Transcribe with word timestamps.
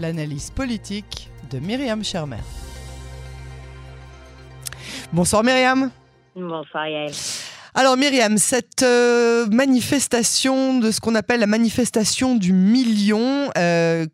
l'analyse 0.00 0.50
politique 0.50 1.30
de 1.50 1.58
Myriam 1.58 2.02
Schermer. 2.02 2.38
Bonsoir 5.12 5.44
Myriam. 5.44 5.90
Bonsoir 6.34 6.88
Yael. 6.88 7.12
Alors 7.74 7.96
Myriam, 7.96 8.36
cette 8.38 8.82
euh, 8.82 9.46
manifestation 9.46 10.78
de 10.78 10.90
ce 10.90 11.00
qu'on 11.00 11.14
appelle 11.14 11.40
la 11.40 11.46
manifestation 11.46 12.34
du 12.34 12.52
million, 12.52 13.50
euh, 13.56 14.06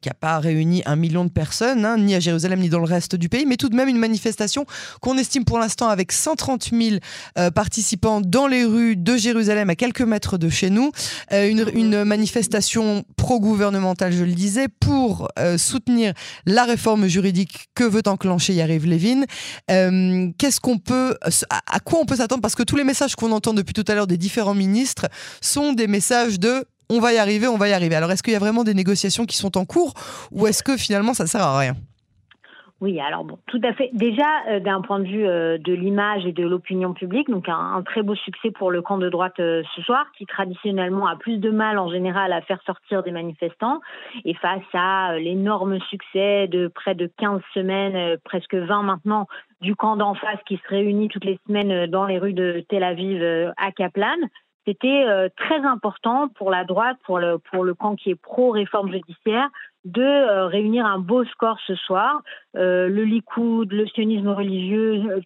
qui 0.00 0.08
n'a 0.08 0.14
pas 0.14 0.38
réuni 0.38 0.82
un 0.86 0.96
million 0.96 1.24
de 1.24 1.30
personnes, 1.30 1.84
hein, 1.84 1.96
ni 1.98 2.14
à 2.14 2.20
Jérusalem 2.20 2.60
ni 2.60 2.68
dans 2.68 2.78
le 2.78 2.84
reste 2.84 3.16
du 3.16 3.28
pays, 3.28 3.46
mais 3.46 3.56
tout 3.56 3.68
de 3.68 3.76
même 3.76 3.88
une 3.88 3.98
manifestation 3.98 4.66
qu'on 5.00 5.16
estime 5.18 5.44
pour 5.44 5.58
l'instant 5.58 5.88
avec 5.88 6.12
130 6.12 6.70
000 6.72 6.96
euh, 7.38 7.50
participants 7.50 8.20
dans 8.20 8.46
les 8.46 8.64
rues 8.64 8.96
de 8.96 9.16
Jérusalem, 9.16 9.70
à 9.70 9.76
quelques 9.76 10.02
mètres 10.02 10.38
de 10.38 10.48
chez 10.48 10.70
nous. 10.70 10.92
Euh, 11.32 11.48
une, 11.48 12.04
manifestation 12.04 13.04
pro-gouvernementale, 13.16 14.12
je 14.12 14.24
le 14.24 14.32
disais, 14.32 14.68
pour 14.68 15.28
euh, 15.38 15.58
soutenir 15.58 16.14
la 16.46 16.64
réforme 16.64 17.06
juridique 17.06 17.68
que 17.74 17.84
veut 17.84 18.02
enclencher 18.06 18.54
Yariv 18.54 18.86
Levin. 18.86 19.24
Qu'est-ce 20.38 20.60
qu'on 20.60 20.78
peut, 20.78 21.16
à 21.50 21.80
quoi 21.80 22.00
on 22.00 22.06
peut 22.06 22.16
s'attendre? 22.16 22.40
Parce 22.40 22.54
que 22.54 22.62
tous 22.62 22.76
les 22.76 22.84
messages 22.84 23.14
qu'on 23.16 23.32
entend 23.32 23.54
depuis 23.54 23.74
tout 23.74 23.84
à 23.88 23.94
l'heure 23.94 24.06
des 24.06 24.16
différents 24.16 24.54
ministres 24.54 25.08
sont 25.40 25.72
des 25.72 25.86
messages 25.86 26.38
de 26.38 26.64
on 26.90 27.00
va 27.00 27.12
y 27.12 27.18
arriver, 27.18 27.46
on 27.46 27.56
va 27.56 27.68
y 27.68 27.72
arriver. 27.72 27.94
Alors, 27.94 28.10
est-ce 28.10 28.22
qu'il 28.22 28.32
y 28.32 28.36
a 28.36 28.40
vraiment 28.40 28.64
des 28.64 28.74
négociations 28.74 29.24
qui 29.24 29.36
sont 29.36 29.56
en 29.56 29.64
cours 29.64 29.94
ou 30.32 30.46
est-ce 30.46 30.62
que 30.62 30.76
finalement 30.76 31.14
ça 31.14 31.26
sert 31.26 31.42
à 31.42 31.58
rien? 31.58 31.76
Oui, 32.80 32.98
alors 32.98 33.24
bon, 33.24 33.38
tout 33.46 33.60
à 33.62 33.74
fait. 33.74 33.90
Déjà, 33.92 34.24
euh, 34.48 34.58
d'un 34.58 34.80
point 34.80 35.00
de 35.00 35.04
vue 35.04 35.26
euh, 35.26 35.58
de 35.58 35.74
l'image 35.74 36.24
et 36.24 36.32
de 36.32 36.46
l'opinion 36.46 36.94
publique, 36.94 37.28
donc 37.28 37.46
un, 37.46 37.82
très 37.82 38.02
beau 38.02 38.14
succès 38.14 38.50
pour 38.50 38.70
le 38.70 38.80
camp 38.80 38.96
de 38.96 39.10
droite 39.10 39.38
euh, 39.38 39.62
ce 39.76 39.82
soir, 39.82 40.06
qui 40.16 40.24
traditionnellement 40.24 41.06
a 41.06 41.16
plus 41.16 41.36
de 41.36 41.50
mal 41.50 41.78
en 41.78 41.90
général 41.90 42.32
à 42.32 42.40
faire 42.40 42.62
sortir 42.64 43.02
des 43.02 43.10
manifestants. 43.10 43.80
Et 44.24 44.32
face 44.32 44.62
à 44.72 45.18
l'énorme 45.18 45.78
succès 45.90 46.48
de 46.48 46.68
près 46.68 46.94
de 46.94 47.10
15 47.18 47.42
semaines, 47.52 48.16
presque 48.24 48.54
20 48.54 48.82
maintenant, 48.82 49.26
du 49.60 49.76
camp 49.76 49.96
d'en 49.96 50.14
face 50.14 50.38
qui 50.46 50.56
se 50.56 50.68
réunit 50.68 51.08
toutes 51.08 51.26
les 51.26 51.38
semaines 51.46 51.86
dans 51.86 52.06
les 52.06 52.18
rues 52.18 52.32
de 52.32 52.64
Tel 52.70 52.82
Aviv 52.82 53.22
à 53.58 53.72
Kaplan, 53.72 54.16
c'était 54.66 55.04
euh, 55.06 55.28
très 55.36 55.60
important 55.60 56.28
pour 56.28 56.50
la 56.50 56.64
droite, 56.64 56.96
pour 57.04 57.18
le, 57.18 57.38
pour 57.38 57.64
le 57.64 57.74
camp 57.74 57.96
qui 57.96 58.10
est 58.10 58.14
pro-réforme 58.14 58.92
judiciaire, 58.92 59.48
de 59.84 60.02
euh, 60.02 60.46
réunir 60.46 60.84
un 60.84 60.98
beau 60.98 61.24
score 61.24 61.58
ce 61.66 61.74
soir. 61.74 62.20
Euh, 62.56 62.88
le 62.88 63.04
Likoud, 63.04 63.72
le 63.72 63.86
sionisme 63.86 64.28
religieux, 64.28 65.22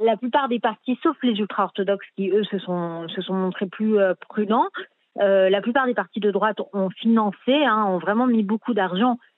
la 0.00 0.16
plupart 0.16 0.48
des 0.48 0.60
partis, 0.60 0.98
sauf 1.02 1.16
les 1.22 1.38
ultra-orthodoxes 1.38 2.06
qui, 2.16 2.30
eux, 2.30 2.44
se 2.44 2.58
sont, 2.58 3.08
se 3.08 3.20
sont 3.20 3.34
montrés 3.34 3.66
plus 3.66 3.98
prudents, 4.28 4.68
la 5.16 5.60
plupart 5.60 5.86
des 5.86 5.94
partis 5.94 6.20
de 6.20 6.30
droite 6.30 6.58
ont 6.72 6.88
financé, 6.88 7.52
hein, 7.52 7.84
ont 7.88 7.98
vraiment 7.98 8.26
mis 8.26 8.42
beaucoup 8.42 8.72
d'argent 8.72 9.18
euh, 9.18 9.29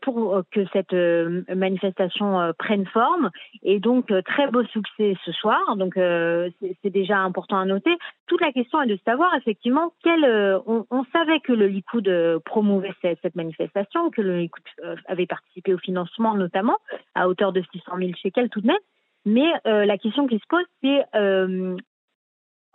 pour 0.00 0.34
euh, 0.34 0.42
que 0.50 0.64
cette 0.72 0.92
euh, 0.92 1.42
manifestation 1.54 2.52
prenne 2.58 2.86
forme. 2.86 3.30
Et 3.62 3.78
donc, 3.80 4.12
très 4.24 4.50
beau 4.50 4.64
succès 4.64 5.16
ce 5.24 5.32
soir. 5.32 5.76
Donc, 5.76 5.94
c'est 5.96 6.90
déjà 6.90 7.18
important 7.18 7.58
à 7.58 7.64
noter. 7.64 7.96
Toute 8.26 8.40
la 8.40 8.52
question 8.52 8.82
est 8.82 8.86
de 8.86 8.98
savoir 9.04 9.34
effectivement 9.36 9.92
quel. 10.02 10.24
On, 10.66 11.04
savait 11.12 11.40
que 11.40 11.52
le 11.52 11.66
Likoud 11.66 12.40
promouvait 12.44 12.94
cette, 13.02 13.18
cette, 13.22 13.36
manifestation, 13.36 14.10
que 14.10 14.22
le 14.22 14.38
Likoud 14.38 14.64
avait 15.06 15.26
participé 15.26 15.74
au 15.74 15.78
financement 15.78 16.34
notamment 16.34 16.78
à 17.14 17.28
hauteur 17.28 17.52
de 17.52 17.62
600 17.72 17.92
000 17.98 18.10
shekels 18.20 18.50
tout 18.50 18.60
de 18.60 18.66
même. 18.66 18.76
Mais 19.24 19.50
la 19.64 19.98
question 19.98 20.26
qui 20.26 20.38
se 20.38 20.46
pose, 20.48 20.64
c'est 20.82 21.04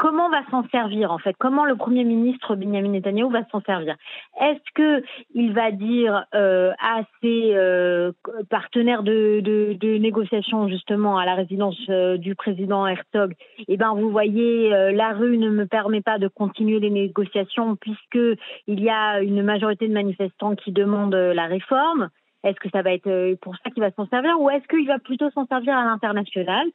comment 0.01 0.29
va 0.29 0.41
s'en 0.49 0.67
servir 0.69 1.11
en 1.11 1.19
fait? 1.19 1.35
Comment 1.37 1.63
le 1.63 1.75
Premier 1.75 2.03
ministre 2.03 2.55
Benjamin 2.55 2.89
Netanyahu 2.89 3.31
va 3.31 3.43
s'en 3.51 3.61
servir? 3.61 3.95
Est-ce 4.41 4.71
que 4.73 5.03
il 5.35 5.53
va 5.53 5.71
dire 5.71 6.25
euh, 6.33 6.71
à 6.81 7.03
ses 7.21 7.51
euh, 7.53 8.11
partenaires 8.49 9.03
de, 9.03 9.41
de, 9.41 9.73
de, 9.79 9.97
négociation 9.99 10.67
justement 10.67 11.19
à 11.19 11.25
la 11.25 11.35
résidence 11.35 11.77
euh, 11.89 12.17
du 12.17 12.33
président 12.33 12.87
Herzog 12.87 13.35
Eh 13.67 13.77
ben, 13.77 13.93
vous 13.93 14.09
voyez, 14.09 14.73
euh, 14.73 14.91
la 14.91 15.13
rue 15.13 15.37
ne 15.37 15.51
me 15.51 15.67
permet 15.67 16.01
pas 16.01 16.17
de 16.17 16.27
continuer 16.27 16.79
les 16.79 16.89
négociations 16.89 17.75
puisque 17.75 18.39
il 18.65 18.79
y 18.81 18.89
a 18.89 19.21
une 19.21 19.43
majorité 19.43 19.87
de 19.87 19.93
manifestants 19.93 20.55
qui 20.55 20.71
demandent 20.71 21.13
la 21.13 21.45
réforme? 21.45 22.09
Est-ce 22.43 22.59
que 22.59 22.69
ça 22.71 22.81
va 22.81 22.91
être 22.91 23.35
pour 23.35 23.55
ça 23.57 23.69
qu'il 23.69 23.83
va 23.83 23.91
s'en 23.91 24.07
servir? 24.07 24.41
Ou 24.41 24.49
est-ce 24.49 24.67
qu'il 24.67 24.87
va 24.87 24.97
plutôt 24.97 25.29
s'en 25.29 25.45
servir 25.45 25.77
à 25.77 25.85
l'international? 25.85 26.65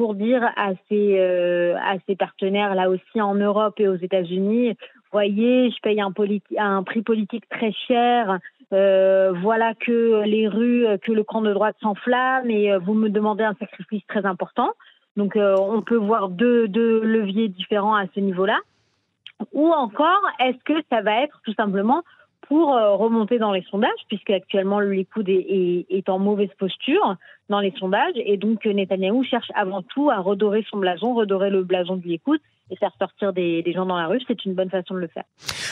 Pour 0.00 0.14
dire 0.14 0.42
à 0.56 0.70
ses, 0.88 1.18
euh, 1.18 1.76
partenaires, 2.18 2.74
là 2.74 2.88
aussi 2.88 3.20
en 3.20 3.34
Europe 3.34 3.78
et 3.80 3.86
aux 3.86 3.96
États-Unis, 3.96 4.74
voyez, 5.12 5.70
je 5.70 5.76
paye 5.82 6.00
un, 6.00 6.10
prix 6.82 7.02
politique 7.02 7.46
très 7.50 7.70
cher, 7.86 8.38
euh, 8.72 9.34
voilà 9.42 9.74
que 9.74 10.22
les 10.24 10.48
rues, 10.48 10.86
que 11.02 11.12
le 11.12 11.22
camp 11.22 11.42
de 11.42 11.52
droite 11.52 11.76
s'enflamme 11.82 12.50
et 12.50 12.72
euh, 12.72 12.78
vous 12.78 12.94
me 12.94 13.10
demandez 13.10 13.44
un 13.44 13.52
sacrifice 13.60 14.02
très 14.06 14.24
important. 14.24 14.70
Donc 15.18 15.36
on 15.36 15.82
peut 15.82 15.96
voir 15.96 16.30
deux, 16.30 16.66
leviers 16.66 17.48
différents 17.48 17.94
à 17.94 18.06
ce 18.14 18.20
niveau-là. 18.20 18.58
Ou 19.52 19.70
encore, 19.70 20.22
est-ce 20.38 20.64
que 20.64 20.82
ça 20.88 21.02
va 21.02 21.24
être 21.24 21.42
tout 21.44 21.52
simplement 21.52 22.04
pour 22.48 22.68
remonter 22.70 23.38
dans 23.38 23.52
les 23.52 23.62
sondages, 23.70 24.02
puisque 24.08 24.30
actuellement 24.30 24.80
le 24.80 24.92
Likoud 24.92 25.28
est, 25.28 26.08
en 26.08 26.18
mauvaise 26.18 26.50
posture 26.58 27.16
dans 27.50 27.60
les 27.60 27.72
sondages, 27.78 28.14
et 28.16 28.36
donc 28.36 28.64
Netanyahou 28.64 29.24
cherche 29.24 29.50
avant 29.54 29.82
tout 29.82 30.08
à 30.08 30.20
redorer 30.20 30.64
son 30.70 30.78
blason, 30.78 31.14
redorer 31.14 31.50
le 31.50 31.64
blason 31.64 31.96
du 31.96 32.08
Likoud, 32.08 32.40
et 32.70 32.76
faire 32.76 32.92
sortir 32.98 33.32
des, 33.32 33.62
des 33.62 33.72
gens 33.72 33.84
dans 33.84 33.98
la 33.98 34.06
rue, 34.06 34.20
c'est 34.28 34.44
une 34.44 34.54
bonne 34.54 34.70
façon 34.70 34.94
de 34.94 35.00
le 35.00 35.08
faire. 35.08 35.24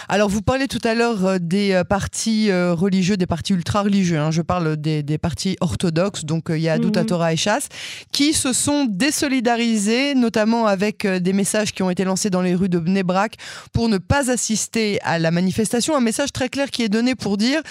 Alors, 0.09 0.29
vous 0.29 0.43
parlez 0.43 0.67
tout 0.67 0.81
à 0.83 0.95
l'heure 0.95 1.25
euh, 1.25 1.39
des 1.41 1.73
euh, 1.73 1.85
partis 1.85 2.51
religieux, 2.53 3.17
des 3.17 3.27
partis 3.27 3.53
ultra-religieux. 3.53 4.19
Hein. 4.19 4.33
Je 4.33 4.43
parle 4.43 4.77
des, 4.77 5.05
des, 5.05 5.19
partis 5.19 5.57
orthodoxes, 5.61 6.25
donc 6.25 6.47
il 6.49 6.59
y 6.59 6.69
a 6.69 6.79
Douta 6.79 7.03
mhm. 7.03 7.07
Torah 7.07 7.33
et 7.33 7.37
Chasse, 7.37 7.69
qui 8.11 8.33
se 8.33 8.53
sont 8.53 8.87
désolidarisés, 8.89 10.15
notamment 10.17 10.67
avec 10.67 11.07
des 11.07 11.33
messages 11.33 11.73
qui 11.73 11.83
ont 11.83 11.91
été 11.91 12.05
lancés 12.05 12.31
dans 12.31 12.43
les 12.43 12.55
rues 12.57 12.69
de 12.69 12.79
Bnebrak 12.79 13.37
pour 13.73 13.89
ne 13.89 13.99
pas 13.99 14.31
assister 14.31 14.99
à 15.03 15.19
la 15.19 15.31
manifestation. 15.31 15.95
Un 15.97 16.01
message 16.01 16.33
très 16.33 16.49
clair 16.49 16.71
qui 16.71 16.83
est 16.83 16.89
donné 16.89 17.15
pour 17.15 17.37
dire 17.37 17.63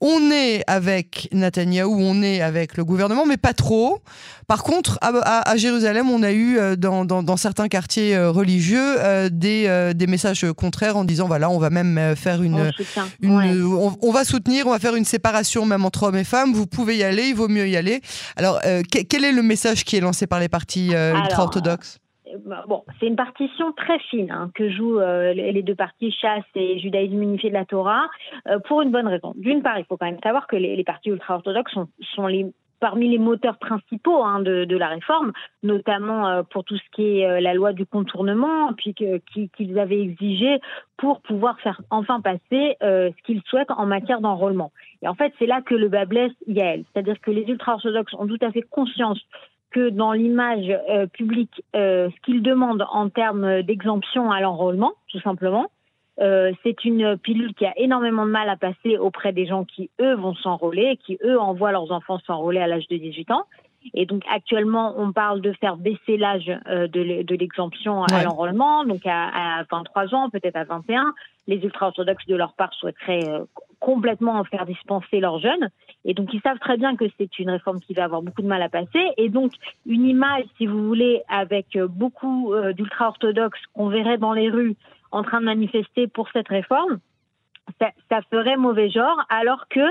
on 0.00 0.30
est 0.30 0.62
avec 0.66 1.28
Netanyahou, 1.32 1.96
on 1.98 2.22
est 2.22 2.40
avec 2.40 2.76
le 2.76 2.84
gouvernement, 2.84 3.26
mais 3.26 3.36
pas 3.36 3.52
trop. 3.52 4.00
Par 4.46 4.62
contre, 4.62 4.98
à, 5.02 5.56
Jérusalem, 5.56 6.08
on 6.08 6.22
a 6.22 6.30
eu 6.30 6.58
euh, 6.58 6.76
dans, 6.76 7.36
certains 7.36 7.68
quartiers 7.68 8.16
euh, 8.16 8.30
religieux 8.30 8.96
euh, 8.98 9.28
des, 9.30 9.92
des, 9.94 10.06
messages 10.06 10.46
contraires 10.56 10.96
en 10.96 11.04
disant 11.04 11.26
voilà, 11.26 11.50
on 11.50 11.58
va 11.58 11.70
même 11.70 12.14
faire 12.16 12.42
une, 12.42 12.70
on, 13.22 14.12
va 14.12 14.24
soutenir, 14.24 14.66
on 14.66 14.70
va 14.70 14.78
faire 14.78 14.94
une 14.94 15.04
séparation 15.04 15.66
même 15.66 15.84
entre 15.84 16.04
hommes 16.04 16.16
et 16.16 16.24
femmes. 16.24 16.52
Vous 16.52 16.66
pouvez 16.66 16.96
y 16.96 17.02
aller, 17.02 17.24
il 17.24 17.34
vaut 17.34 17.48
mieux 17.48 17.68
y 17.68 17.76
aller. 17.76 18.00
Alors, 18.36 18.60
quel 18.90 19.24
est 19.24 19.32
le 19.32 19.42
message 19.42 19.84
qui 19.84 19.96
est 19.96 20.00
lancé 20.00 20.26
par 20.26 20.40
les 20.40 20.48
partis 20.48 20.92
ultra-orthodoxes? 20.92 21.98
Bon, 22.66 22.84
c'est 22.98 23.06
une 23.06 23.16
partition 23.16 23.72
très 23.72 23.98
fine 23.98 24.30
hein, 24.30 24.50
que 24.54 24.70
jouent 24.70 25.00
euh, 25.00 25.32
les 25.32 25.62
deux 25.62 25.74
partis, 25.74 26.12
chasse 26.12 26.44
et 26.54 26.78
judaïsme 26.78 27.22
unifié 27.22 27.50
de 27.50 27.54
la 27.54 27.64
Torah, 27.64 28.08
euh, 28.48 28.58
pour 28.60 28.82
une 28.82 28.90
bonne 28.90 29.08
raison. 29.08 29.34
D'une 29.36 29.62
part, 29.62 29.78
il 29.78 29.84
faut 29.84 29.96
quand 29.96 30.06
même 30.06 30.20
savoir 30.22 30.46
que 30.46 30.56
les, 30.56 30.84
partis 30.84 31.10
ultra-orthodoxes 31.10 31.72
sont, 32.14 32.52
parmi 32.80 33.08
les 33.08 33.18
moteurs 33.18 33.58
principaux 33.58 34.22
hein, 34.24 34.40
de, 34.40 34.64
de, 34.64 34.76
la 34.76 34.88
réforme, 34.88 35.32
notamment 35.62 36.28
euh, 36.28 36.42
pour 36.42 36.64
tout 36.64 36.76
ce 36.76 36.90
qui 36.92 37.20
est 37.20 37.40
la 37.40 37.54
loi 37.54 37.72
du 37.72 37.86
contournement, 37.86 38.72
puis 38.74 38.94
qu'ils 38.94 39.78
avaient 39.78 40.00
exigé 40.00 40.60
pour 40.96 41.20
pouvoir 41.20 41.58
faire 41.60 41.80
enfin 41.90 42.20
passer 42.20 42.76
ce 42.80 43.22
qu'ils 43.24 43.42
souhaitent 43.46 43.70
en 43.70 43.86
matière 43.86 44.20
d'enrôlement. 44.20 44.72
Et 45.02 45.08
en 45.08 45.14
fait, 45.14 45.32
c'est 45.38 45.46
là 45.46 45.60
que 45.62 45.74
le 45.74 45.88
bas 45.88 46.04
blesse 46.04 46.32
Yael. 46.46 46.84
C'est-à-dire 46.92 47.20
que 47.20 47.30
les 47.30 47.42
ultra-orthodoxes 47.42 48.14
ont 48.14 48.26
tout 48.26 48.38
à 48.40 48.52
fait 48.52 48.62
conscience 48.62 49.20
que 49.70 49.90
dans 49.90 50.12
l'image 50.12 50.68
euh, 50.88 51.06
publique, 51.06 51.62
euh, 51.76 52.08
ce 52.10 52.20
qu'ils 52.22 52.42
demandent 52.42 52.86
en 52.90 53.08
termes 53.08 53.62
d'exemption 53.62 54.30
à 54.30 54.40
l'enrôlement, 54.40 54.92
tout 55.08 55.20
simplement, 55.20 55.70
euh, 56.20 56.52
c'est 56.62 56.84
une 56.84 57.16
pilule 57.16 57.54
qui 57.54 57.66
a 57.66 57.78
énormément 57.78 58.26
de 58.26 58.30
mal 58.30 58.48
à 58.48 58.56
passer 58.56 58.96
auprès 58.98 59.32
des 59.32 59.46
gens 59.46 59.64
qui, 59.64 59.90
eux, 60.00 60.14
vont 60.14 60.34
s'enrôler, 60.34 60.98
qui, 61.04 61.18
eux, 61.22 61.38
envoient 61.38 61.72
leurs 61.72 61.92
enfants 61.92 62.18
s'enrôler 62.26 62.60
à 62.60 62.66
l'âge 62.66 62.88
de 62.88 62.96
18 62.96 63.30
ans. 63.30 63.44
Et 63.94 64.06
donc 64.06 64.22
actuellement, 64.28 64.94
on 64.98 65.12
parle 65.12 65.40
de 65.40 65.52
faire 65.52 65.76
baisser 65.76 66.16
l'âge 66.16 66.46
de 66.46 67.34
l'exemption 67.34 68.02
à 68.02 68.24
l'enrôlement, 68.24 68.84
donc 68.84 69.06
à, 69.06 69.60
à, 69.60 69.62
23 69.70 70.14
ans, 70.14 70.30
peut-être 70.30 70.56
à 70.56 70.64
21. 70.64 71.14
Les 71.46 71.56
ultra-orthodoxes, 71.56 72.26
de 72.26 72.34
leur 72.34 72.54
part, 72.54 72.74
souhaiteraient 72.74 73.24
complètement 73.80 74.34
en 74.34 74.44
faire 74.44 74.66
dispenser 74.66 75.20
leurs 75.20 75.38
jeunes. 75.38 75.68
Et 76.04 76.14
donc, 76.14 76.32
ils 76.32 76.40
savent 76.40 76.58
très 76.58 76.76
bien 76.76 76.96
que 76.96 77.04
c'est 77.16 77.38
une 77.38 77.50
réforme 77.50 77.80
qui 77.80 77.94
va 77.94 78.04
avoir 78.04 78.22
beaucoup 78.22 78.42
de 78.42 78.46
mal 78.46 78.62
à 78.62 78.68
passer. 78.68 79.04
Et 79.16 79.28
donc, 79.28 79.52
une 79.86 80.04
image, 80.04 80.44
si 80.56 80.66
vous 80.66 80.86
voulez, 80.86 81.22
avec 81.28 81.76
euh, 81.76 81.86
beaucoup 81.88 82.52
euh, 82.54 82.72
d'ultra-orthodoxes 82.72 83.60
qu'on 83.72 83.88
verrait 83.88 84.18
dans 84.18 84.32
les 84.32 84.50
rues 84.50 84.76
en 85.10 85.22
train 85.22 85.40
de 85.40 85.46
manifester 85.46 86.06
pour 86.06 86.28
cette 86.32 86.48
réforme, 86.48 86.98
ça, 87.78 88.20
ferait 88.30 88.56
mauvais 88.56 88.90
genre, 88.90 89.24
alors 89.28 89.68
que 89.68 89.86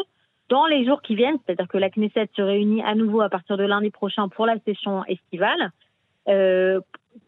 dans 0.50 0.66
les 0.66 0.86
jours 0.86 1.02
qui 1.02 1.16
viennent, 1.16 1.38
c'est-à-dire 1.46 1.68
que 1.68 1.78
la 1.78 1.90
Knesset 1.90 2.30
se 2.36 2.42
réunit 2.42 2.82
à 2.84 2.96
nouveau 2.96 3.22
à 3.22 3.30
partir 3.30 3.58
de 3.58 3.64
lundi 3.64 3.92
prochain 3.92 4.30
pour 4.30 4.46
la 4.46 4.58
session 4.60 5.04
estivale, 5.06 5.72
euh, 6.28 6.80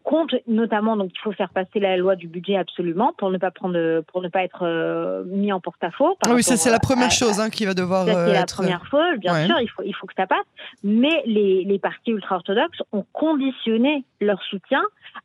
compte 0.04 0.34
notamment 0.46 0.96
donc 0.96 1.10
il 1.14 1.20
faut 1.20 1.32
faire 1.32 1.50
passer 1.50 1.80
la 1.80 1.96
loi 1.96 2.16
du 2.16 2.28
budget 2.28 2.56
absolument 2.56 3.12
pour 3.16 3.30
ne 3.30 3.38
pas 3.38 3.50
prendre 3.50 4.00
pour 4.02 4.22
ne 4.22 4.28
pas 4.28 4.42
être 4.42 4.62
euh, 4.62 5.24
mis 5.26 5.52
en 5.52 5.60
porte-à-faux. 5.60 6.16
Ah 6.26 6.30
oui, 6.34 6.42
ça 6.42 6.56
c'est 6.56 6.70
la 6.70 6.78
première 6.78 7.10
chose 7.10 7.40
hein, 7.40 7.50
qui 7.50 7.64
va 7.64 7.74
devoir 7.74 8.06
ça, 8.06 8.26
c'est 8.26 8.32
la 8.32 8.46
première 8.46 8.86
fois, 8.86 9.16
bien 9.16 9.46
sûr, 9.46 9.60
il 9.60 9.68
faut 9.68 9.82
il 9.82 9.94
faut 9.94 10.06
que 10.06 10.14
ça 10.16 10.26
passe. 10.26 10.46
Mais 10.84 11.22
les 11.26 11.64
les 11.64 11.78
partis 11.78 12.10
ultra-orthodoxes 12.10 12.82
ont 12.92 13.04
conditionné 13.12 14.04
leur 14.20 14.42
soutien 14.42 14.82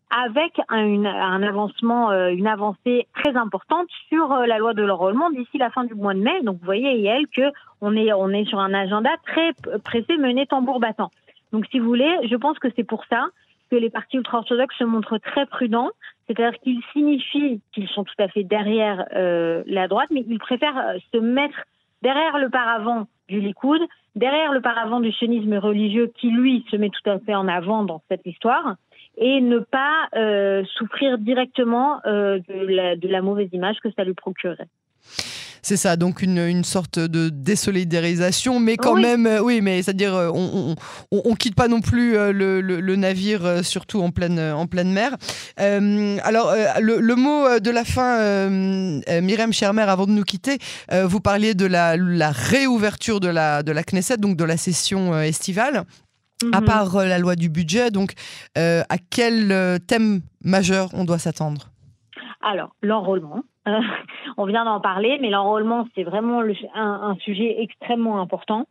avec 0.09 0.53
un, 0.69 1.06
un 1.06 1.44
avancement, 1.44 2.12
une 2.12 2.47
avancée 2.47 3.07
très 3.15 3.35
importante 3.35 3.88
sur 4.09 4.29
la 4.47 4.57
loi 4.57 4.73
de 4.73 4.83
l'enrôlement 4.83 5.29
d'ici 5.29 5.57
la 5.57 5.69
fin 5.69 5.83
du 5.83 5.94
mois 5.94 6.13
de 6.13 6.19
mai. 6.19 6.41
Donc 6.44 6.57
vous 6.59 6.65
voyez, 6.65 7.00
Yael, 7.00 7.27
que 7.27 7.51
on 7.81 7.95
est 7.95 8.13
on 8.13 8.29
est 8.29 8.45
sur 8.45 8.59
un 8.59 8.73
agenda 8.73 9.12
très 9.27 9.51
pressé, 9.79 10.17
mené 10.17 10.45
tambour 10.47 10.79
battant. 10.79 11.12
Donc, 11.56 11.67
si 11.71 11.79
vous 11.79 11.85
voulez, 11.85 12.13
je 12.29 12.35
pense 12.35 12.59
que 12.59 12.67
c'est 12.75 12.83
pour 12.83 13.06
ça 13.09 13.27
que 13.75 13.81
les 13.81 13.89
partis 13.89 14.16
ultra-orthodoxes 14.16 14.77
se 14.77 14.86
montrent 14.86 15.18
très 15.18 15.45
prudents, 15.45 15.89
c'est-à-dire 16.27 16.57
qu'ils 16.62 16.81
signifient 16.94 17.62
qu'ils 17.74 17.89
sont 17.89 18.06
tout 18.06 18.19
à 18.19 18.30
fait 18.30 18.44
derrière 18.44 19.06
euh, 19.13 19.63
la 19.68 19.89
droite, 19.89 20.10
mais 20.12 20.24
ils 20.27 20.39
préfèrent 20.39 20.77
euh, 20.77 20.98
se 21.13 21.18
mettre 21.18 21.57
derrière 22.01 22.38
le 22.38 22.50
paravent 22.50 23.06
du 23.27 23.42
Likoud, 23.42 23.81
derrière 24.16 24.54
le 24.54 24.62
paravent 24.62 25.01
du 25.01 25.12
sionisme 25.12 25.57
religieux 25.57 26.10
qui, 26.18 26.30
lui, 26.30 26.66
se 26.72 26.77
met 26.77 26.89
tout 26.89 27.10
à 27.10 27.19
fait 27.19 27.36
en 27.36 27.50
avant 27.50 27.83
dans 27.83 28.01
cette 28.10 28.25
histoire, 28.25 28.75
et 29.18 29.42
ne 29.42 29.60
pas 29.60 30.07
euh, 30.16 30.63
souffrir 30.77 31.18
directement 31.18 32.00
de 32.06 32.66
la, 32.68 32.95
de 32.95 33.07
la 33.07 33.22
mauvaise 33.22 33.50
image 33.51 33.77
que 33.81 33.92
ça 33.92 34.06
lui 34.06 34.13
procurerait. 34.13 34.68
C'est 35.65 35.77
ça, 35.77 35.95
donc 35.95 36.21
une, 36.21 36.38
une, 36.38 36.63
sorte 36.63 37.00
de 37.00 37.29
désolidarisation, 37.29 38.59
mais 38.59 38.77
quand 38.77 38.94
même, 38.94 39.25
euh, 39.25 39.39
oui, 39.39 39.62
mais 39.62 39.81
c'est-à-dire 39.81 40.13
euh, 40.13 40.29
on, 40.31 40.75
on, 41.12 41.21
on, 41.25 41.33
quitte 41.33 41.56
pas 41.56 41.67
non 41.67 41.81
plus 41.81 42.15
euh, 42.15 42.31
le, 42.31 42.62
le, 42.62 42.95
navire, 42.95 43.65
surtout 43.65 44.00
en 44.03 44.12
pleine, 44.12 44.39
en 44.39 44.67
pleine 44.67 44.91
mer. 44.94 45.15
alors, 45.57 46.53
le, 46.79 47.00
le, 47.00 47.15
mot 47.15 47.59
de 47.59 47.71
la 47.71 47.83
fin, 47.83 48.47
Myriam 49.21 49.51
Schermer, 49.51 49.81
avant 49.81 50.06
de 50.06 50.12
nous 50.12 50.23
quitter, 50.23 50.59
vous 50.91 51.19
parliez 51.19 51.56
de 51.56 51.65
la, 51.65 51.97
la, 51.97 52.29
réouverture 52.29 53.19
de 53.19 53.29
la, 53.29 53.63
de 53.63 53.71
la 53.71 53.81
Knesset, 53.81 54.17
donc 54.17 54.38
de 54.38 54.44
la 54.44 54.57
session 54.57 55.19
estivale. 55.19 55.85
À 56.53 56.62
mhm. 56.62 56.67
part 56.67 56.97
la 56.97 57.17
loi 57.17 57.35
du 57.35 57.50
budget, 57.50 57.89
donc 57.89 58.12
à 58.56 58.97
quel 59.09 59.79
thème 59.88 60.21
majeur 60.44 60.89
on 60.94 61.06
doit 61.06 61.17
s'attendre? 61.17 61.71
Alors, 62.44 62.75
l'enrôlement, 62.83 63.41
on 64.37 64.45
vient 64.45 64.65
d'en 64.65 64.79
parler, 64.79 65.17
mais 65.21 65.29
l'enrôlement, 65.29 65.87
c'est 65.95 66.03
vraiment 66.03 66.43
un, 66.73 67.15
sujet 67.19 67.61
extrêmement 67.61 68.19
important. 68.21 68.67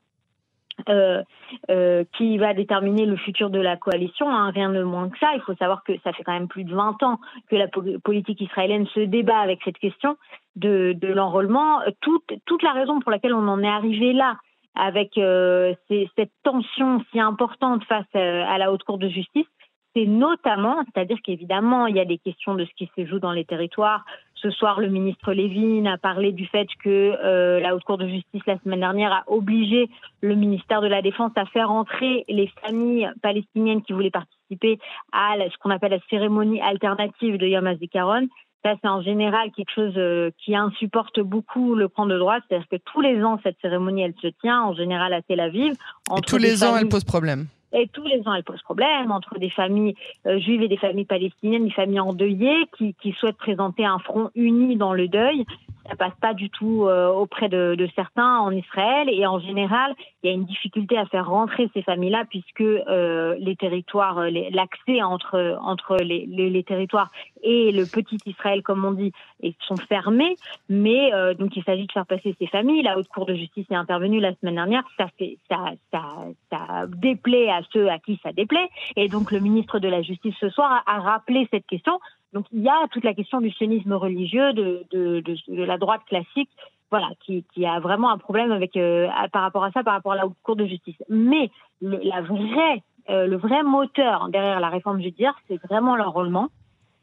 Euh, 0.89 1.23
euh, 1.71 2.03
qui 2.17 2.37
va 2.37 2.53
déterminer 2.53 3.07
le 3.07 3.17
futur 3.17 3.49
de 3.49 3.61
la 3.61 3.77
coalition, 3.77 4.29
hein, 4.29 4.51
rien 4.51 4.71
de 4.71 4.83
moins 4.83 5.09
que 5.09 5.17
ça. 5.21 5.31
Il 5.37 5.41
faut 5.43 5.55
savoir 5.55 5.85
que 5.85 5.93
ça 6.03 6.13
fait 6.13 6.25
quand 6.25 6.33
même 6.33 6.49
plus 6.49 6.65
de 6.65 6.75
20 6.75 7.01
ans 7.05 7.21
que 7.49 7.55
la 7.55 7.69
politique 8.03 8.41
israélienne 8.41 8.85
se 8.89 8.99
débat 8.99 9.39
avec 9.39 9.61
cette 9.65 9.79
question 9.79 10.17
de, 10.57 10.97
l'enrôlement. 11.01 11.79
Toute, 12.01 12.33
toute 12.45 12.65
la 12.65 12.73
raison 12.73 12.99
pour 12.99 13.13
laquelle 13.13 13.35
on 13.35 13.47
en 13.47 13.63
est 13.63 13.69
arrivé 13.69 14.13
là, 14.13 14.37
avec 14.75 15.13
cette 15.15 16.33
tension 16.43 17.05
si 17.13 17.21
importante 17.21 17.85
face 17.85 18.13
à 18.13 18.59
la 18.59 18.73
Haute 18.73 18.83
Cour 18.83 18.99
de 18.99 19.09
justice, 19.09 19.47
c'est 19.95 20.07
notamment, 20.07 20.77
c'est-à-dire 20.85 21.19
qu'évidemment, 21.23 21.87
il 21.87 21.97
y 21.97 22.01
a 22.01 22.05
des 22.05 22.19
questions 22.19 22.55
de 22.55 22.65
ce 22.65 22.71
qui 22.77 22.91
se 22.97 23.07
joue 23.07 23.19
dans 23.19 23.33
les 23.33 23.45
territoires. 23.45 24.05
Ce 24.35 24.51
soir, 24.51 24.81
le 24.81 24.89
ministre 24.89 25.33
Lévin 25.33 25.87
a 25.87 25.97
parlé 25.97 26.33
du 26.33 26.47
fait 26.47 26.67
que 26.83 26.89
euh, 26.91 27.61
la 27.61 27.75
Haute 27.75 27.85
Cour 27.85 27.97
de 27.97 28.09
justice 28.09 28.43
la 28.47 28.59
semaine 28.59 28.81
dernière 28.81 29.13
a 29.13 29.25
obligé 29.29 29.89
le 30.21 30.35
ministère 30.35 30.83
de 30.83 30.89
la 30.89 31.01
Défense 31.01 31.33
à 31.37 31.47
faire 31.47 31.71
entrer 31.71 32.25
les 32.29 32.51
familles 32.61 33.09
palestiniennes 33.23 33.83
qui 33.83 33.93
voulaient 33.93 34.11
participer 34.11 34.79
à 35.13 35.35
ce 35.39 35.57
qu'on 35.59 35.71
appelle 35.71 35.93
la 35.93 35.99
cérémonie 36.11 36.61
alternative 36.61 37.39
de 37.39 37.47
Yom 37.47 37.67
HaZikaron. 37.67 38.29
Ça, 38.65 38.75
c'est 38.83 38.89
en 38.89 39.03
général 39.03 39.51
quelque 39.55 39.73
chose 39.75 39.93
euh, 39.97 40.31
qui 40.43 40.57
insupporte 40.57 41.21
beaucoup 41.21 41.75
le 41.75 41.89
camp 41.89 42.07
de 42.07 42.19
droite. 42.19 42.43
C'est-à-dire 42.49 42.69
que 42.69 42.77
tous 42.93 43.01
les 43.01 43.23
ans, 43.23 43.39
cette 43.43 43.57
cérémonie, 43.61 44.03
elle 44.03 44.15
se 44.21 44.29
tient, 44.41 44.63
en 44.63 44.75
général 44.75 45.13
à 45.13 45.23
Tel 45.23 45.41
Aviv. 45.41 45.75
Et 46.17 46.21
tous 46.23 46.39
les 46.39 46.65
ans, 46.65 46.77
elle 46.77 46.89
pose 46.89 47.05
problème. 47.05 47.47
Et 47.75 47.89
tous 47.89 48.05
les 48.05 48.27
ans, 48.27 48.35
elle 48.35 48.45
pose 48.45 48.63
problème 48.63 49.11
entre 49.11 49.39
des 49.39 49.51
familles 49.51 49.97
euh, 50.27 50.39
juives 50.39 50.63
et 50.63 50.69
des 50.69 50.77
familles 50.77 51.05
palestiniennes, 51.05 51.65
des 51.65 51.73
familles 51.73 52.01
endeuillées 52.01 52.67
qui, 52.79 52.95
qui 52.95 53.13
souhaitent 53.13 53.37
présenter 53.37 53.85
un 53.85 53.99
front 53.99 54.31
uni 54.37 54.77
dans 54.77 54.95
le 54.95 55.09
deuil 55.09 55.45
ça 55.89 55.97
passe 55.97 56.15
pas 56.21 56.35
du 56.35 56.51
tout 56.51 56.87
euh, 56.87 57.09
auprès 57.09 57.49
de, 57.49 57.89
certains 57.95 58.39
en 58.39 58.51
Israël. 58.51 59.09
Et 59.11 59.27
en 59.27 59.39
général 59.39 59.95
il 60.23 60.29
y 60.29 60.31
a 60.31 60.35
une 60.35 60.45
difficulté 60.45 60.97
à 60.97 61.05
faire 61.07 61.29
rentrer 61.29 61.69
ces 61.75 61.83
familles-là 61.83 62.25
puisque 62.29 62.63
euh, 62.63 63.37
les 63.39 63.57
territoires, 63.57 64.19
euh, 64.19 64.31
l'accès 64.31 65.03
entre 65.03 65.59
entre 65.61 65.97
les, 65.97 66.65
territoires 66.65 67.11
et 67.43 67.73
le 67.73 67.85
petit 67.85 68.19
Israël 68.27 68.63
comme 68.63 68.85
on 68.85 68.93
dit 68.93 69.13
sont 69.61 69.77
fermés, 69.77 70.37
mais 70.69 71.11
donc 71.35 71.57
il 71.57 71.65
s'agit 71.65 71.87
de 71.87 71.93
faire 71.93 72.07
passer 72.07 72.35
ces 72.39 72.47
familles. 72.47 72.83
La 72.83 72.97
haute 72.97 73.09
cour 73.09 73.27
de 73.27 73.35
justice 73.35 73.67
est 73.71 73.75
intervenue 73.75 74.21
la 74.21 74.35
semaine 74.37 74.55
dernière, 74.55 74.83
ça 74.97 75.07
fait 75.19 75.37
ça 75.51 75.73
ça 75.91 76.87
déplaît 76.89 77.51
à 77.51 77.61
ceux 77.73 77.91
à 77.91 77.99
qui 77.99 78.19
ça 78.23 78.33
déplaît. 78.33 78.69
Et 78.97 79.09
donc 79.09 79.31
le 79.31 79.41
ministre 79.41 79.79
de 79.79 79.89
la 79.89 80.03
justice 80.03 80.35
ce 80.41 80.49
soir 80.49 80.83
a 80.87 81.01
rappelé 81.01 81.47
cette 81.51 81.67
question 81.67 81.99
donc 82.35 82.47
il 82.53 82.63
y 82.63 82.69
a 82.69 82.87
toute 82.91 83.05
la 83.05 83.15
question 83.15 83.41
du 83.41 83.51
sionisme 83.53 83.93
religieux, 83.93 84.53
de, 84.53 84.85
de, 84.91 85.21
de, 85.21 85.65
la 85.65 85.79
droite 85.79 86.03
classique, 86.07 86.51
voilà, 86.91 87.09
qui, 87.25 87.45
qui, 87.55 87.65
a 87.65 87.79
vraiment 87.79 88.11
un 88.11 88.19
problème 88.19 88.51
avec 88.53 88.77
euh, 88.77 89.09
par 89.33 89.43
rapport 89.43 89.65
à 89.65 89.71
ça, 89.71 89.85
par 89.85 89.95
rapport 89.95 90.13
à 90.13 90.17
la 90.17 90.25
Cour 90.43 90.57
de 90.57 90.67
justice. 90.67 90.97
Mais 91.09 91.51
le, 91.81 92.01
la 92.03 92.23
vraie, 92.23 92.83
euh, 93.09 93.27
le 93.27 93.37
vrai 93.37 93.63
moteur 93.63 94.29
derrière 94.31 94.61
la 94.61 94.69
réforme 94.69 95.01
judiciaire, 95.01 95.35
c'est 95.49 95.63
vraiment 95.63 95.97
l'enrôlement. 95.97 96.49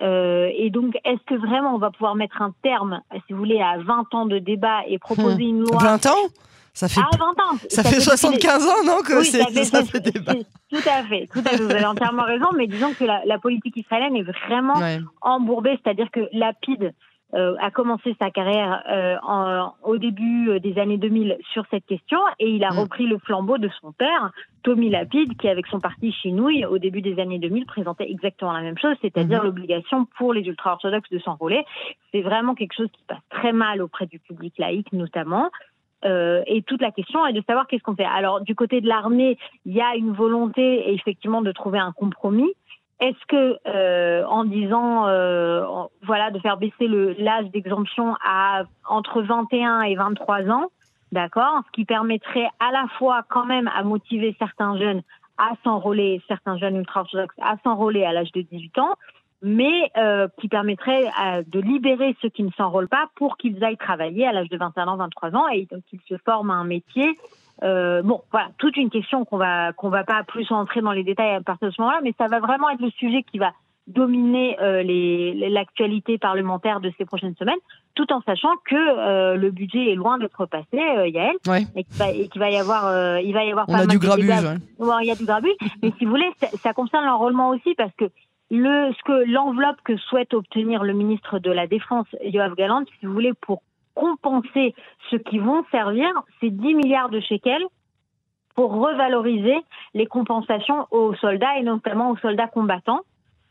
Euh, 0.01 0.49
et 0.53 0.69
donc, 0.69 0.97
est-ce 1.05 1.23
que 1.25 1.35
vraiment 1.35 1.75
on 1.75 1.77
va 1.77 1.91
pouvoir 1.91 2.15
mettre 2.15 2.41
un 2.41 2.53
terme, 2.61 3.01
si 3.27 3.33
vous 3.33 3.39
voulez, 3.39 3.61
à 3.61 3.77
20 3.77 4.13
ans 4.13 4.25
de 4.25 4.39
débat 4.39 4.81
et 4.87 4.99
proposer 4.99 5.43
une 5.43 5.61
loi 5.61 5.77
20 5.77 6.05
ans? 6.07 6.27
Ça 6.73 6.87
fait, 6.87 7.01
ah, 7.01 7.17
20 7.17 7.25
ans. 7.25 7.57
Ça, 7.69 7.83
fait 7.83 7.99
75 7.99 8.67
ans, 8.67 8.83
non 8.85 9.01
que 9.05 9.23
ça, 9.23 9.45
fait, 9.47 9.63
ça 9.65 9.83
fait 9.83 9.99
débat. 9.99 10.33
Tout 10.71 10.77
à 10.89 11.03
fait, 11.03 11.27
tout 11.31 11.39
à 11.39 11.49
fait. 11.49 11.57
Vous 11.57 11.71
avez 11.71 11.85
entièrement 11.85 12.23
raison, 12.23 12.47
mais 12.55 12.67
disons 12.67 12.93
que 12.93 13.03
la, 13.03 13.21
la 13.25 13.37
politique 13.39 13.75
israélienne 13.75 14.15
est 14.15 14.23
vraiment 14.23 14.75
embourbée, 15.21 15.77
c'est-à-dire 15.83 16.09
que 16.11 16.21
Lapide 16.31 16.93
euh, 17.33 17.55
a 17.61 17.71
commencé 17.71 18.13
sa 18.19 18.29
carrière 18.29 18.83
euh, 18.89 19.15
en, 19.23 19.73
au 19.83 19.97
début 19.97 20.49
euh, 20.49 20.59
des 20.59 20.77
années 20.77 20.97
2000 20.97 21.37
sur 21.53 21.63
cette 21.71 21.85
question 21.85 22.19
et 22.39 22.49
il 22.49 22.61
a 22.65 22.71
mm. 22.71 22.79
repris 22.79 23.07
le 23.07 23.19
flambeau 23.19 23.57
de 23.57 23.69
son 23.79 23.93
père, 23.93 24.31
Tommy 24.63 24.89
Lapide, 24.89 25.37
qui 25.37 25.47
avec 25.47 25.65
son 25.67 25.79
parti 25.79 26.11
Chinouille 26.11 26.65
au 26.65 26.77
début 26.77 27.01
des 27.01 27.17
années 27.21 27.39
2000 27.39 27.65
présentait 27.67 28.09
exactement 28.09 28.51
la 28.51 28.61
même 28.61 28.77
chose, 28.77 28.97
c'est-à-dire 29.01 29.39
mm-hmm. 29.39 29.45
l'obligation 29.45 30.05
pour 30.17 30.33
les 30.33 30.41
ultra-orthodoxes 30.41 31.09
de 31.09 31.19
s'enrôler. 31.19 31.63
C'est 32.11 32.21
vraiment 32.21 32.53
quelque 32.53 32.75
chose 32.75 32.89
qui 32.91 33.03
passe 33.07 33.23
très 33.29 33.53
mal 33.53 33.81
auprès 33.81 34.07
du 34.07 34.19
public 34.19 34.53
laïque 34.57 34.91
notamment. 34.91 35.49
Euh, 36.03 36.41
et 36.47 36.61
toute 36.63 36.81
la 36.81 36.91
question 36.91 37.25
est 37.25 37.33
de 37.33 37.43
savoir 37.47 37.67
qu'est-ce 37.67 37.83
qu'on 37.83 37.95
fait. 37.95 38.05
Alors 38.05 38.41
du 38.41 38.55
côté 38.55 38.81
de 38.81 38.87
l'armée, 38.87 39.37
il 39.65 39.73
y 39.73 39.81
a 39.81 39.95
une 39.95 40.13
volonté 40.13 40.93
effectivement 40.93 41.41
de 41.41 41.51
trouver 41.51 41.79
un 41.79 41.91
compromis. 41.91 42.51
Est-ce 42.99 43.25
que 43.27 43.57
euh, 43.67 44.23
en 44.25 44.45
disant 44.45 45.07
euh, 45.07 45.63
voilà 46.03 46.31
de 46.31 46.39
faire 46.39 46.57
baisser 46.57 46.87
l'âge 47.17 47.49
d'exemption 47.51 48.15
à 48.23 48.63
entre 48.87 49.21
21 49.21 49.81
et 49.81 49.95
23 49.95 50.49
ans, 50.49 50.67
d'accord, 51.11 51.61
ce 51.67 51.71
qui 51.71 51.85
permettrait 51.85 52.47
à 52.59 52.71
la 52.71 52.85
fois 52.99 53.23
quand 53.29 53.45
même 53.45 53.69
à 53.75 53.83
motiver 53.83 54.35
certains 54.37 54.77
jeunes 54.77 55.01
à 55.37 55.53
s'enrôler, 55.63 56.21
certains 56.27 56.57
jeunes 56.57 56.75
ultra-orthodoxes 56.75 57.35
à 57.41 57.55
s'enrôler 57.63 58.03
à 58.05 58.13
l'âge 58.13 58.31
de 58.33 58.41
18 58.41 58.77
ans, 58.77 58.95
mais 59.41 59.91
euh, 59.97 60.27
qui 60.39 60.47
permettrait 60.47 61.05
euh, 61.05 61.43
de 61.47 61.59
libérer 61.59 62.15
ceux 62.21 62.29
qui 62.29 62.43
ne 62.43 62.51
s'enrôlent 62.51 62.87
pas 62.87 63.09
pour 63.15 63.37
qu'ils 63.37 63.63
aillent 63.63 63.77
travailler 63.77 64.27
à 64.27 64.31
l'âge 64.31 64.49
de 64.49 64.57
21 64.57 64.87
ans, 64.87 64.97
23 64.97 65.35
ans 65.35 65.47
et 65.47 65.67
donc 65.71 65.83
qu'ils 65.89 66.01
se 66.07 66.15
forment 66.23 66.51
à 66.51 66.55
un 66.55 66.63
métier. 66.63 67.17
Euh, 67.63 68.01
bon, 68.01 68.21
voilà, 68.31 68.49
toute 68.57 68.77
une 68.77 68.89
question 68.89 69.25
qu'on 69.25 69.37
va 69.37 69.71
qu'on 69.73 69.89
va 69.89 70.03
pas 70.03 70.23
plus 70.23 70.51
entrer 70.51 70.81
dans 70.81 70.91
les 70.91 71.03
détails 71.03 71.35
à 71.35 71.41
partir 71.41 71.69
de 71.69 71.73
ce 71.73 71.81
moment-là, 71.81 72.01
mais 72.03 72.13
ça 72.17 72.27
va 72.27 72.39
vraiment 72.39 72.69
être 72.69 72.81
le 72.81 72.89
sujet 72.91 73.23
qui 73.23 73.37
va 73.37 73.51
dominer 73.87 74.57
euh, 74.61 74.83
l'actualité 75.49 76.17
parlementaire 76.17 76.79
de 76.79 76.91
ces 76.97 77.05
prochaines 77.05 77.35
semaines, 77.35 77.57
tout 77.95 78.11
en 78.13 78.21
sachant 78.21 78.55
que 78.65 78.75
euh, 78.75 79.35
le 79.35 79.51
budget 79.51 79.91
est 79.91 79.95
loin 79.95 80.17
d'être 80.17 80.45
passé, 80.45 80.67
euh, 80.73 81.07
Yael, 81.07 81.35
ouais. 81.47 81.65
et 81.75 81.83
qu'il 81.83 81.97
va, 81.99 82.45
va, 82.45 82.51
y 82.51 82.57
avoir, 82.57 82.87
euh, 82.87 83.19
il 83.21 83.33
va 83.33 83.43
y 83.43 83.51
avoir 83.51 83.65
On 83.67 83.73
a 83.73 83.87
du 83.87 83.99
grabuge. 83.99 84.29
Ouais. 84.29 84.95
il 85.01 85.07
y 85.07 85.11
a 85.11 85.15
du 85.15 85.25
grabuge, 85.25 85.55
mais 85.81 85.91
si 85.97 86.05
vous 86.05 86.11
voulez, 86.11 86.29
ça, 86.39 86.47
ça 86.57 86.73
concerne 86.73 87.05
l'enrôlement 87.05 87.49
aussi 87.49 87.73
parce 87.75 87.93
que 87.97 88.05
le, 88.51 88.91
ce 88.93 89.03
que 89.03 89.31
l'enveloppe 89.31 89.81
que 89.83 89.95
souhaite 89.95 90.33
obtenir 90.33 90.83
le 90.83 90.93
ministre 90.93 91.39
de 91.39 91.49
la 91.49 91.67
Défense, 91.67 92.07
Yoav 92.21 92.53
Galant, 92.55 92.83
si 92.99 93.05
vous 93.05 93.13
voulez, 93.13 93.33
pour 93.33 93.63
compenser 93.95 94.75
ceux 95.09 95.19
qui 95.19 95.39
vont 95.39 95.63
servir, 95.71 96.09
c'est 96.39 96.49
10 96.49 96.75
milliards 96.75 97.09
de 97.09 97.21
shekels 97.21 97.65
pour 98.55 98.73
revaloriser 98.73 99.55
les 99.93 100.05
compensations 100.05 100.85
aux 100.91 101.15
soldats 101.15 101.57
et 101.57 101.63
notamment 101.63 102.11
aux 102.11 102.17
soldats 102.17 102.47
combattants. 102.47 103.01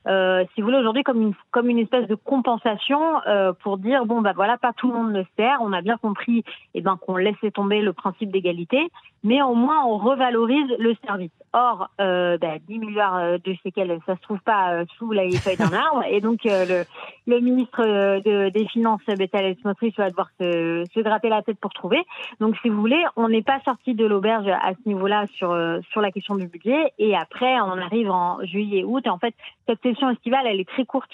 euh, 0.07 0.45
si 0.55 0.61
vous 0.61 0.67
voulez, 0.67 0.79
aujourd'hui 0.79 1.03
comme 1.03 1.21
une, 1.21 1.35
comme 1.51 1.71
une 1.71 1.79
espèce 1.79 2.07
de 2.07 2.15
compensation 2.15 3.01
euh, 3.27 3.53
pour 3.63 3.79
dire 3.79 4.05
bon 4.07 4.21
bah 4.21 4.33
voilà, 4.35 4.59
pas 4.59 4.73
tout 4.75 4.89
le 4.89 4.95
monde 4.95 5.13
le 5.13 5.25
sert. 5.37 5.59
On 5.61 5.73
a 5.73 5.81
bien 5.81 5.97
compris, 5.97 6.45
eh 6.75 6.81
ben 6.83 6.97
qu'on 6.97 7.17
laissait 7.17 7.51
tomber 7.51 7.81
le 7.81 7.93
principe 7.93 8.31
d'égalité, 8.31 8.91
mais 9.23 9.43
au 9.43 9.55
moins 9.55 9.85
on 9.85 9.99
revalorise 9.99 10.71
le 10.79 10.95
service. 11.07 11.31
Or, 11.53 11.89
euh, 12.01 12.39
bah, 12.39 12.59
10 12.69 12.79
milliards 12.79 13.17
euh, 13.17 13.39
de 13.45 13.55
séquelles, 13.65 13.99
ça 14.07 14.15
se 14.15 14.21
trouve 14.23 14.39
pas 14.41 14.73
euh, 14.73 14.85
sous 14.97 15.11
la 15.11 15.29
feuille 15.31 15.57
d'un 15.57 15.73
arbre, 15.73 16.05
et 16.09 16.21
donc 16.21 16.45
le, 16.45 16.85
le 17.27 17.41
ministre 17.41 17.83
de, 17.85 18.51
des 18.51 18.69
Finances, 18.69 19.01
Bétal 19.07 19.57
Smotrich, 19.61 19.97
va 19.99 20.11
devoir 20.11 20.29
se, 20.39 20.85
se 20.95 21.01
gratter 21.01 21.29
la 21.29 21.43
tête 21.43 21.59
pour 21.59 21.73
trouver. 21.73 22.01
Donc, 22.39 22.57
si 22.63 22.69
vous 22.69 22.81
voulez, 22.81 23.03
on 23.17 23.29
n'est 23.29 23.43
pas 23.43 23.61
sorti 23.65 23.95
de 23.95 24.07
l'auberge 24.07 24.49
à 24.49 24.73
ce 24.75 24.89
niveau-là 24.89 25.27
sur 25.35 25.51
sur 25.91 26.01
la 26.01 26.13
question 26.13 26.37
du 26.37 26.47
budget, 26.47 26.93
et 26.99 27.17
après 27.17 27.61
on 27.61 27.79
arrive 27.79 28.11
en 28.11 28.45
juillet, 28.45 28.85
août, 28.85 29.03
et 29.05 29.11
en 29.11 29.19
fait 29.19 29.35
cette 29.69 29.83
session 29.83 30.09
estivale, 30.11 30.47
elle 30.47 30.61
est 30.61 30.69
très 30.69 30.85
courte. 30.85 31.11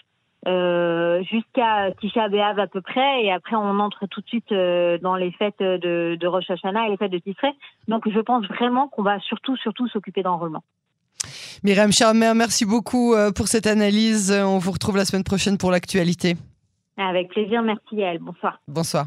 Euh, 0.47 1.25
jusqu'à 1.25 1.91
Tisha 2.01 2.29
B'Av 2.29 2.61
à 2.61 2.69
peu 2.69 2.81
près, 2.81 3.25
et 3.25 3.33
après 3.33 3.57
on 3.57 3.81
entre 3.81 4.07
tout 4.07 4.21
de 4.21 4.29
suite 4.29 4.53
euh, 4.53 4.97
dans 4.99 5.17
les 5.17 5.33
fêtes 5.33 5.59
de, 5.59 6.17
de 6.21 6.27
Rosh 6.29 6.49
Hashanah 6.49 6.87
et 6.87 6.91
les 6.91 6.97
fêtes 6.97 7.11
de 7.11 7.19
Tishrei. 7.19 7.53
Donc 7.89 8.09
je 8.09 8.21
pense 8.21 8.47
vraiment 8.47 8.87
qu'on 8.87 9.03
va 9.03 9.19
surtout, 9.19 9.57
surtout 9.57 9.89
s'occuper 9.89 10.23
d'enrôlement. 10.23 10.63
Myriam 11.65 11.91
Charmer, 11.91 12.33
merci 12.37 12.65
beaucoup 12.65 13.15
euh, 13.15 13.33
pour 13.33 13.49
cette 13.49 13.67
analyse. 13.67 14.31
On 14.33 14.59
vous 14.59 14.71
retrouve 14.71 14.97
la 14.97 15.05
semaine 15.05 15.25
prochaine 15.25 15.59
pour 15.59 15.73
l'actualité. 15.73 16.37
Avec 16.97 17.31
plaisir, 17.31 17.63
merci 17.63 18.05
à 18.05 18.13
elle. 18.13 18.21
Bonsoir. 18.21 18.61
Bonsoir. 18.69 19.07